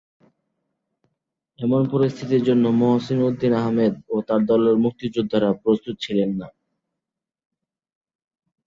[1.59, 6.47] এমন পরিস্থিতির জন্য মহসীন উদ্দীন আহমেদ ও তার দলের মুক্তিযোদ্ধারা প্রস্তুত ছিলেন না।